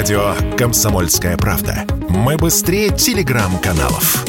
[0.00, 1.84] Радио «Комсомольская правда».
[2.08, 4.24] Мы быстрее телеграм-каналов.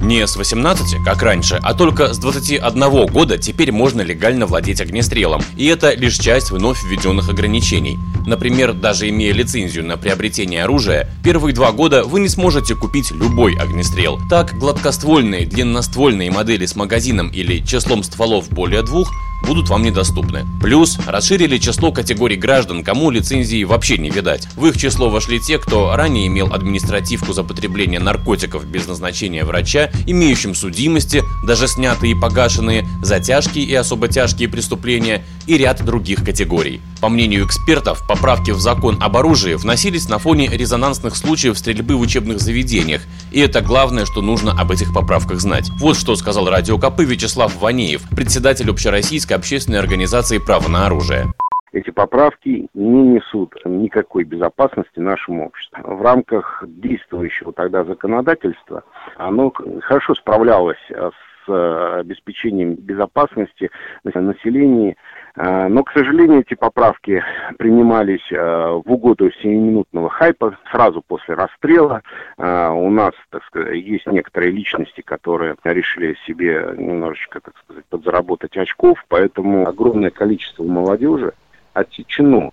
[0.00, 5.42] Не с 18, как раньше, а только с 21 года теперь можно легально владеть огнестрелом.
[5.58, 7.98] И это лишь часть вновь введенных ограничений.
[8.26, 13.54] Например, даже имея лицензию на приобретение оружия, первые два года вы не сможете купить любой
[13.54, 14.18] огнестрел.
[14.30, 19.12] Так, гладкоствольные, длинноствольные модели с магазином или числом стволов более двух
[19.44, 20.46] будут вам недоступны.
[20.60, 24.48] Плюс расширили число категорий граждан, кому лицензии вообще не видать.
[24.56, 29.90] В их число вошли те, кто ранее имел административку за потребление наркотиков без назначения врача,
[30.06, 36.24] имеющим судимости, даже снятые и погашенные, за тяжкие и особо тяжкие преступления и ряд других
[36.24, 36.80] категорий.
[37.00, 42.00] По мнению экспертов, поправки в закон об оружии вносились на фоне резонансных случаев стрельбы в
[42.00, 45.70] учебных заведениях, и это главное, что нужно об этих поправках знать.
[45.78, 51.26] Вот что сказал радио КП Вячеслав Ванеев, председатель общероссийской общественной организации «Право на оружие»
[51.74, 55.96] эти поправки не несут никакой безопасности нашему обществу.
[55.96, 58.84] В рамках действующего тогда законодательства
[59.16, 61.12] оно хорошо справлялось с
[61.46, 63.70] Э, обеспечением безопасности
[64.02, 64.96] населения.
[65.36, 67.22] Э, но, к сожалению, эти поправки
[67.58, 72.02] принимались э, в угоду 7-минутного хайпа сразу после расстрела.
[72.36, 79.04] У нас, так сказать, есть некоторые личности, которые решили себе немножечко, так сказать, подзаработать очков,
[79.08, 81.32] поэтому огромное количество молодежи
[81.72, 82.50] отсечено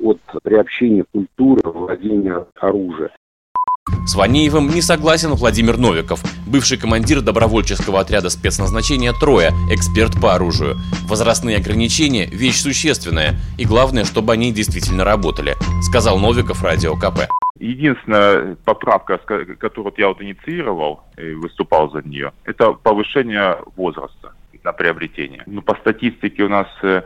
[0.00, 3.10] от приобщения культуры, владения оружия.
[4.08, 10.76] С Ванеевым не согласен Владимир Новиков, бывший командир добровольческого отряда спецназначения «Троя», эксперт по оружию.
[11.06, 17.28] Возрастные ограничения– вещь существенная, и главное, чтобы они действительно работали, сказал Новиков радио КП.
[17.60, 24.32] Единственная поправка, которую я вот инициировал и выступал за нее, это повышение возраста
[24.64, 25.42] на приобретение.
[25.44, 27.02] Ну, по статистике у нас э,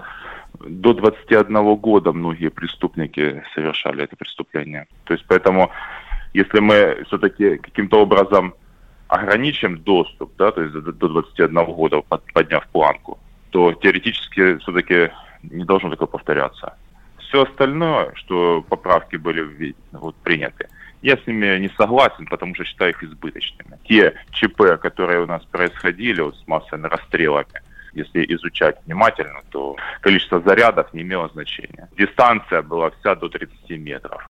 [0.61, 4.86] до 21 года многие преступники совершали это преступление.
[5.03, 5.73] То есть поэтому
[6.33, 8.55] если мы все-таки каким-то образом
[9.09, 12.01] ограничим доступ, да, то есть до 21 года,
[12.33, 13.19] подняв планку,
[13.51, 15.11] то теоретически все-таки
[15.42, 16.77] не должно такое повторяться.
[17.19, 20.69] Все остальное, что поправки были вот, приняты,
[21.03, 23.79] я с ними не согласен, потому что считаю их избыточными.
[23.85, 27.61] Те ЧП, которые у нас происходили вот, с массовыми расстрелами,
[27.92, 31.89] если изучать внимательно, то количество зарядов не имело значения.
[31.98, 34.27] Дистанция была вся до 30 метров.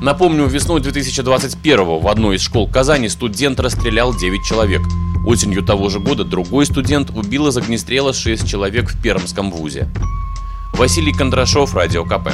[0.00, 4.80] Напомню, весной 2021 в одной из школ Казани студент расстрелял 9 человек.
[5.26, 9.88] Осенью того же года другой студент убил из огнестрела 6 человек в Пермском вузе.
[10.72, 12.28] Василий Кондрашов, Радио КП.